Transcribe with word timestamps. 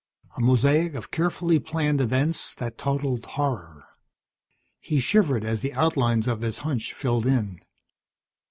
A 0.35 0.41
mosaic 0.41 0.95
of 0.95 1.11
carefully 1.11 1.59
planned 1.59 2.01
events 2.01 2.55
that 2.55 2.79
totalled 2.79 3.23
horror. 3.23 3.83
He 4.79 4.99
shivered 4.99 5.43
as 5.45 5.61
the 5.61 5.73
outlines 5.75 6.27
of 6.27 6.41
his 6.41 6.57
hunch 6.65 6.91
filled 6.91 7.27
in. 7.27 7.59